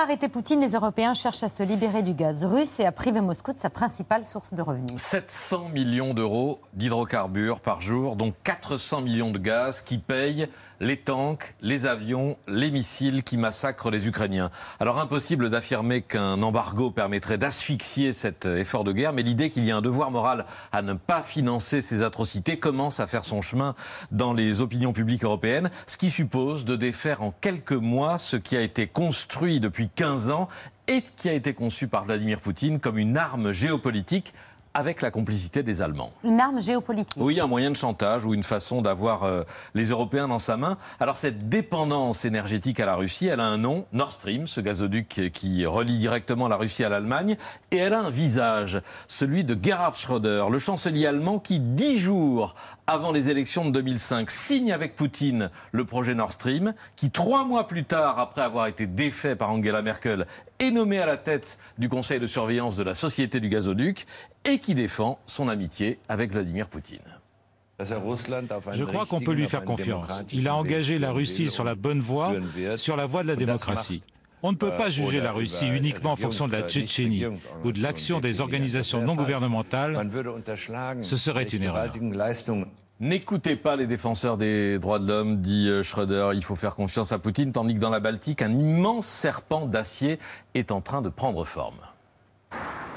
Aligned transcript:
arrêter 0.00 0.28
Poutine, 0.28 0.60
les 0.60 0.72
Européens 0.72 1.12
cherchent 1.12 1.42
à 1.42 1.48
se 1.50 1.62
libérer 1.62 2.02
du 2.02 2.14
gaz 2.14 2.44
russe 2.44 2.80
et 2.80 2.86
à 2.86 2.92
priver 2.92 3.20
Moscou 3.20 3.52
de 3.52 3.58
sa 3.58 3.68
principale 3.68 4.24
source 4.24 4.54
de 4.54 4.62
revenus. 4.62 4.96
700 4.96 5.68
millions 5.68 6.14
d'euros 6.14 6.60
d'hydrocarbures 6.72 7.60
par 7.60 7.82
jour, 7.82 8.16
dont 8.16 8.32
400 8.44 9.02
millions 9.02 9.30
de 9.30 9.38
gaz 9.38 9.82
qui 9.82 9.98
payent 9.98 10.48
les 10.80 10.96
tanks, 10.96 11.54
les 11.60 11.84
avions, 11.84 12.38
les 12.48 12.70
missiles 12.70 13.22
qui 13.22 13.36
massacrent 13.36 13.90
les 13.90 14.08
Ukrainiens. 14.08 14.50
Alors 14.80 14.98
impossible 14.98 15.50
d'affirmer 15.50 16.00
qu'un 16.00 16.42
embargo 16.42 16.90
permettrait 16.90 17.36
d'asphyxier 17.36 18.12
cet 18.12 18.46
effort 18.46 18.82
de 18.82 18.92
guerre, 18.92 19.12
mais 19.12 19.22
l'idée 19.22 19.50
qu'il 19.50 19.64
y 19.66 19.70
a 19.70 19.76
un 19.76 19.82
devoir 19.82 20.10
moral 20.10 20.46
à 20.72 20.80
ne 20.80 20.94
pas 20.94 21.22
financer 21.22 21.82
ces 21.82 22.02
atrocités 22.02 22.58
commence 22.58 22.98
à 22.98 23.06
faire 23.06 23.24
son 23.24 23.42
chemin 23.42 23.74
dans 24.10 24.32
les 24.32 24.62
opinions 24.62 24.94
publiques 24.94 25.24
européennes, 25.24 25.70
ce 25.86 25.98
qui 25.98 26.08
suppose 26.10 26.64
de 26.64 26.76
défaire 26.76 27.22
en 27.22 27.30
quelques 27.30 27.72
mois 27.72 28.16
ce 28.16 28.36
qui 28.36 28.56
a 28.56 28.62
été 28.62 28.86
construit 28.86 29.60
depuis 29.60 29.89
15 29.94 30.30
ans 30.30 30.48
et 30.88 31.02
qui 31.16 31.28
a 31.28 31.32
été 31.32 31.54
conçu 31.54 31.88
par 31.88 32.04
Vladimir 32.04 32.40
Poutine 32.40 32.80
comme 32.80 32.98
une 32.98 33.16
arme 33.16 33.52
géopolitique 33.52 34.34
avec 34.74 35.02
la 35.02 35.10
complicité 35.10 35.62
des 35.62 35.82
Allemands. 35.82 36.12
Une 36.22 36.40
arme 36.40 36.60
géopolitique. 36.60 37.20
Oui, 37.22 37.40
un 37.40 37.46
moyen 37.46 37.70
de 37.70 37.76
chantage 37.76 38.24
ou 38.24 38.34
une 38.34 38.42
façon 38.42 38.82
d'avoir 38.82 39.24
euh, 39.24 39.42
les 39.74 39.86
Européens 39.86 40.28
dans 40.28 40.38
sa 40.38 40.56
main. 40.56 40.76
Alors 41.00 41.16
cette 41.16 41.48
dépendance 41.48 42.24
énergétique 42.24 42.80
à 42.80 42.86
la 42.86 42.94
Russie, 42.94 43.26
elle 43.26 43.40
a 43.40 43.46
un 43.46 43.58
nom, 43.58 43.86
Nord 43.92 44.12
Stream, 44.12 44.46
ce 44.46 44.60
gazoduc 44.60 45.30
qui 45.32 45.66
relie 45.66 45.98
directement 45.98 46.48
la 46.48 46.56
Russie 46.56 46.84
à 46.84 46.88
l'Allemagne, 46.88 47.36
et 47.70 47.76
elle 47.78 47.94
a 47.94 48.00
un 48.00 48.10
visage, 48.10 48.80
celui 49.08 49.44
de 49.44 49.58
Gerhard 49.60 49.96
Schröder, 49.96 50.46
le 50.50 50.58
chancelier 50.58 51.06
allemand 51.06 51.38
qui, 51.38 51.58
dix 51.60 51.98
jours 51.98 52.54
avant 52.86 53.12
les 53.12 53.28
élections 53.28 53.64
de 53.64 53.70
2005, 53.70 54.30
signe 54.30 54.72
avec 54.72 54.94
Poutine 54.94 55.50
le 55.72 55.84
projet 55.84 56.14
Nord 56.14 56.32
Stream, 56.32 56.74
qui 56.96 57.10
trois 57.10 57.44
mois 57.44 57.66
plus 57.66 57.84
tard, 57.84 58.18
après 58.18 58.42
avoir 58.42 58.66
été 58.66 58.86
défait 58.86 59.36
par 59.36 59.50
Angela 59.50 59.82
Merkel, 59.82 60.26
est 60.60 60.70
nommé 60.70 60.98
à 60.98 61.06
la 61.06 61.16
tête 61.16 61.58
du 61.78 61.88
conseil 61.88 62.20
de 62.20 62.26
surveillance 62.26 62.76
de 62.76 62.82
la 62.82 62.94
société 62.94 63.40
du 63.40 63.48
gazoduc 63.48 64.06
et 64.44 64.58
qui 64.58 64.74
défend 64.74 65.18
son 65.26 65.48
amitié 65.48 65.98
avec 66.08 66.30
Vladimir 66.30 66.68
Poutine. 66.68 66.98
Je 67.80 68.84
crois 68.84 69.06
qu'on 69.06 69.20
peut 69.20 69.32
lui 69.32 69.48
faire 69.48 69.64
confiance. 69.64 70.22
Il 70.32 70.46
a 70.48 70.54
engagé 70.54 70.98
la 70.98 71.12
Russie 71.12 71.48
sur 71.48 71.64
la 71.64 71.74
bonne 71.74 72.00
voie, 72.00 72.34
sur 72.76 72.96
la 72.96 73.06
voie 73.06 73.22
de 73.22 73.28
la 73.28 73.36
démocratie. 73.36 74.02
On 74.42 74.52
ne 74.52 74.56
peut 74.56 74.76
pas 74.76 74.88
juger 74.88 75.20
la 75.20 75.32
Russie 75.32 75.68
uniquement 75.68 76.12
en 76.12 76.16
fonction 76.16 76.46
de 76.46 76.52
la 76.52 76.62
Tchétchénie 76.62 77.24
ou 77.64 77.72
de 77.72 77.82
l'action 77.82 78.20
des 78.20 78.40
organisations 78.40 79.02
non 79.02 79.14
gouvernementales. 79.14 79.98
Ce 81.02 81.16
serait 81.16 81.44
une 81.44 81.62
erreur. 81.62 81.92
N'écoutez 83.00 83.56
pas 83.56 83.76
les 83.76 83.86
défenseurs 83.86 84.36
des 84.36 84.78
droits 84.78 84.98
de 84.98 85.08
l'homme, 85.08 85.40
dit 85.40 85.70
euh, 85.70 85.82
Schröder. 85.82 86.32
Il 86.34 86.44
faut 86.44 86.54
faire 86.54 86.74
confiance 86.74 87.12
à 87.12 87.18
Poutine, 87.18 87.50
tandis 87.50 87.72
que 87.72 87.80
dans 87.80 87.88
la 87.88 87.98
Baltique, 87.98 88.42
un 88.42 88.52
immense 88.52 89.06
serpent 89.06 89.64
d'acier 89.64 90.18
est 90.52 90.70
en 90.70 90.82
train 90.82 91.00
de 91.00 91.08
prendre 91.08 91.44
forme. 91.44 91.78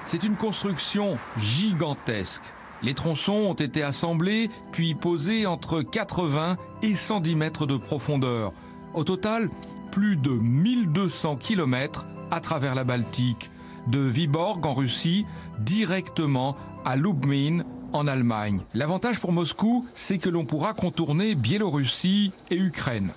C'est 0.04 0.24
une 0.24 0.36
construction 0.36 1.18
gigantesque. 1.40 2.44
Les 2.82 2.94
tronçons 2.94 3.32
ont 3.32 3.54
été 3.54 3.82
assemblés 3.82 4.50
puis 4.74 4.94
posés 4.94 5.46
entre 5.46 5.82
80 5.82 6.58
et 6.82 6.96
110 6.96 7.36
mètres 7.38 7.66
de 7.66 7.78
profondeur. 7.78 8.52
Au 8.94 9.06
total, 9.06 9.50
plus 9.90 10.18
de 10.18 10.32
1200 10.32 11.38
km 11.38 12.08
à 12.30 12.42
travers 12.42 12.76
la 12.76 12.84
Baltique, 12.84 13.52
de 13.88 14.00
Viborg 14.00 14.66
en 14.66 14.74
Russie 14.74 15.26
directement 15.60 16.58
à 16.84 16.98
Lubmin 16.98 17.64
en 17.94 18.08
Allemagne. 18.08 18.62
L'avantage 18.74 19.20
pour 19.20 19.32
Moscou, 19.32 19.88
c'est 19.94 20.18
que 20.18 20.30
l'on 20.30 20.46
pourra 20.46 20.74
contourner 20.74 21.36
Biélorussie 21.36 22.32
et 22.50 22.58
Ukraine. 22.58 23.12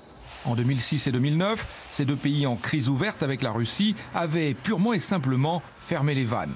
En 0.45 0.55
2006 0.55 1.09
et 1.09 1.13
2009, 1.13 1.67
ces 1.91 2.05
deux 2.05 2.17
pays 2.17 2.47
en 2.47 2.55
crise 2.57 2.89
ouverte 2.89 3.23
avec 3.23 3.43
la 3.43 3.51
Russie 3.51 3.97
avaient 4.15 4.55
purement 4.55 4.93
et 4.93 5.01
simplement 5.01 5.61
fermé 5.75 6.15
les 6.15 6.25
vannes. 6.25 6.55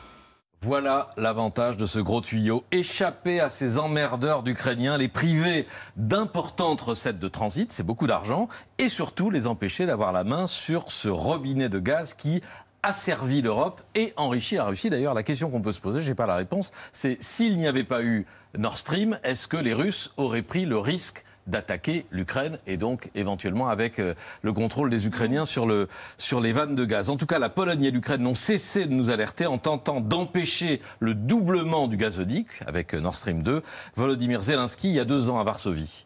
Voilà 0.63 1.09
l'avantage 1.17 1.79
de 1.79 1.87
ce 1.87 1.99
gros 1.99 2.21
tuyau. 2.21 2.65
Échapper 2.71 3.41
à 3.41 3.49
ces 3.49 3.79
emmerdeurs 3.79 4.43
d'Ukrainiens, 4.43 4.99
les 4.99 5.09
priver 5.09 5.67
d'importantes 5.97 6.83
recettes 6.83 7.19
de 7.19 7.29
transit, 7.29 7.73
c'est 7.73 7.83
beaucoup 7.83 8.07
d'argent, 8.07 8.47
et 8.77 8.91
surtout 8.91 9.31
les 9.31 9.47
empêcher 9.47 9.87
d'avoir 9.87 10.13
la 10.13 10.23
main 10.23 10.47
sur 10.47 10.93
ce 10.93 11.09
robinet 11.09 11.71
de 11.71 11.79
gaz 11.79 12.13
qui 12.13 12.43
asservit 12.84 13.42
l'Europe 13.42 13.82
et 13.96 14.14
enrichit 14.16 14.56
la 14.56 14.66
Russie. 14.66 14.90
D'ailleurs, 14.90 15.14
la 15.14 15.24
question 15.24 15.50
qu'on 15.50 15.62
peut 15.62 15.72
se 15.72 15.82
poser, 15.82 16.02
j'ai 16.02 16.16
pas 16.16 16.28
la 16.28 16.36
réponse, 16.36 16.72
c'est 16.94 17.22
s'il 17.22 17.58
n'y 17.58 17.68
avait 17.68 17.84
pas 17.84 18.04
eu 18.04 18.26
Nord 18.58 18.78
Stream, 18.78 19.20
est-ce 19.24 19.48
que 19.48 19.58
les 19.58 19.74
Russes 19.74 20.12
auraient 20.18 20.44
pris 20.44 20.66
le 20.66 20.78
risque 20.78 21.24
d'attaquer 21.48 22.06
l'Ukraine 22.12 22.58
et 22.66 22.78
donc 22.78 23.10
éventuellement 23.14 23.70
avec 23.70 24.00
euh, 24.00 24.16
le 24.42 24.52
contrôle 24.52 24.90
des 24.90 25.06
Ukrainiens 25.06 25.46
sur, 25.46 25.68
le, 25.68 25.88
sur 26.18 26.42
les 26.42 26.52
vannes 26.52 26.76
de 26.76 26.86
gaz. 26.86 27.10
En 27.10 27.18
tout 27.18 27.28
cas, 27.28 27.38
la 27.38 27.50
Pologne 27.50 27.84
et 27.84 27.92
l'Ukraine 27.92 28.22
n'ont 28.22 28.36
cessé 28.36 28.86
de 28.86 28.94
nous 28.94 29.10
alerter 29.12 29.46
en 29.46 29.58
tentant 29.58 30.02
d'empêcher 30.02 30.82
le 31.00 31.14
doublement 31.14 31.88
du 31.88 31.98
gazoduc 31.98 32.48
avec 32.66 32.94
Nord 32.94 33.16
Stream 33.16 33.44
2. 33.44 33.62
Volodymyr 33.96 34.42
Zelensky, 34.42 34.90
il 34.90 34.96
y 34.96 35.00
a 35.00 35.06
deux 35.06 35.30
ans 35.30 35.40
à 35.40 35.44
Varsovie. 35.44 36.06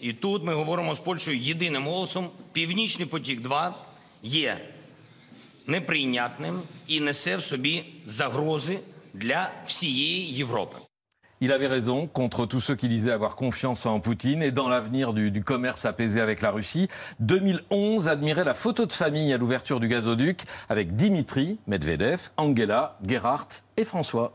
І 0.00 0.12
тут 0.12 0.44
ми 0.44 0.54
говоримо 0.54 0.94
з 0.94 1.00
Польщею 1.00 1.38
єдиним 1.38 1.84
голосом. 1.84 2.30
Північний 2.52 3.08
потік 3.08 3.40
2 3.40 3.74
є 4.22 4.60
неприйнятним 5.66 6.60
і 6.86 7.00
несе 7.00 7.36
в 7.36 7.42
собі 7.42 7.84
загрози 8.06 8.78
для 9.14 9.50
всієї 9.66 10.32
Європи. 10.32 10.76
Il 11.38 11.52
avait 11.52 11.66
raison 11.66 12.06
contre 12.06 12.46
tous 12.46 12.60
ceux 12.60 12.76
qui 12.76 12.88
disaient 12.88 13.12
avoir 13.12 13.36
confiance 13.36 13.84
en 13.84 14.00
Poutine 14.00 14.42
et 14.42 14.50
dans 14.50 14.70
l'avenir 14.70 15.12
du, 15.12 15.30
du, 15.30 15.44
commerce 15.44 15.84
apaisé 15.84 16.22
avec 16.22 16.40
la 16.40 16.50
Russie. 16.50 16.88
2011 17.20 18.08
admirait 18.08 18.44
la 18.44 18.54
photo 18.54 18.86
de 18.86 18.92
famille 18.92 19.34
à 19.34 19.36
l'ouverture 19.36 19.78
du 19.78 19.86
gazoduc 19.86 20.44
avec 20.70 20.96
Dimitri 20.96 21.58
Medvedev, 21.66 22.30
Angela, 22.38 22.96
Gerhardt 23.06 23.48
et 23.76 23.84
François. 23.84 24.32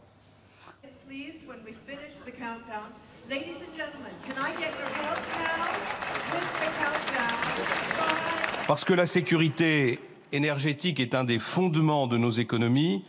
Parce 8.67 8.85
que 8.85 8.93
la 8.93 9.07
sécurité 9.07 9.99
énergétique 10.36 11.00
est 11.00 11.14
un 11.14 11.24
des 11.24 11.38
fondements 11.38 12.06
de 12.06 12.16
nos 12.16 12.30
économies, 12.30 13.04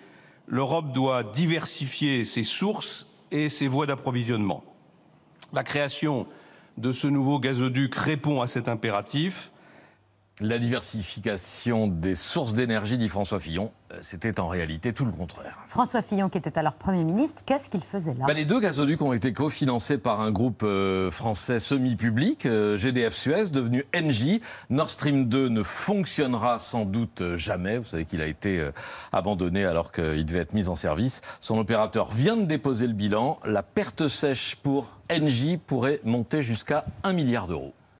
l'Europe 0.47 0.93
doit 0.93 1.23
diversifier 1.23 2.25
ses 2.25 2.43
sources 2.43 3.05
et 3.31 3.49
ses 3.49 3.67
voies 3.67 3.85
d'approvisionnement. 3.85 4.63
La 5.53 5.63
création 5.63 6.27
de 6.77 6.91
ce 6.91 7.07
nouveau 7.07 7.39
gazoduc 7.39 7.93
répond 7.95 8.41
à 8.41 8.47
cet 8.47 8.67
impératif. 8.67 9.51
La 10.39 10.59
diversification 10.59 11.87
des 11.87 12.13
sources 12.13 12.53
d'énergie, 12.53 12.99
dit 12.99 13.09
François 13.09 13.39
Fillon, 13.39 13.71
euh, 13.91 13.97
c'était 14.01 14.39
en 14.39 14.47
réalité 14.47 14.93
tout 14.93 15.03
le 15.03 15.11
contraire. 15.11 15.57
François 15.67 16.03
Fillon, 16.03 16.29
qui 16.29 16.37
était 16.37 16.55
alors 16.59 16.75
Premier 16.75 17.03
ministre, 17.03 17.41
qu'est-ce 17.43 17.69
qu'il 17.69 17.81
faisait 17.81 18.13
là? 18.13 18.25
Bah, 18.27 18.35
Les 18.35 18.45
deux 18.45 18.59
gazoducs 18.59 19.01
ont 19.01 19.13
été 19.13 19.33
cofinancés 19.33 19.97
par 19.97 20.21
un 20.21 20.29
groupe 20.29 20.61
euh, 20.61 21.09
français 21.09 21.59
semi-public, 21.59 22.45
euh, 22.45 22.77
GDF 22.77 23.15
Suez, 23.15 23.49
devenu 23.49 23.83
Engie. 23.95 24.41
Nord 24.69 24.91
Stream 24.91 25.25
2 25.25 25.49
ne 25.49 25.63
fonctionnera 25.63 26.59
sans 26.59 26.85
doute 26.85 27.23
jamais. 27.37 27.79
Vous 27.79 27.85
savez 27.85 28.05
qu'il 28.05 28.21
a 28.21 28.27
été 28.27 28.59
euh, 28.59 28.71
abandonné 29.13 29.65
alors 29.65 29.91
qu'il 29.91 30.23
devait 30.23 30.41
être 30.41 30.53
mis 30.53 30.69
en 30.69 30.75
service. 30.75 31.21
Son 31.39 31.57
opérateur 31.57 32.11
vient 32.11 32.37
de 32.37 32.45
déposer 32.45 32.85
le 32.85 32.93
bilan. 32.93 33.39
La 33.43 33.63
perte 33.63 34.07
sèche 34.07 34.55
pour 34.57 34.99
Engie 35.11 35.57
pourrait 35.57 35.99
monter 36.03 36.43
jusqu'à 36.43 36.85
1 37.03 37.13
milliard 37.13 37.47
d'euros. 37.47 37.73